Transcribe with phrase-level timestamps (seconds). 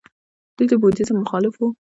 [0.55, 1.67] دوی د بودیزم مخالف وو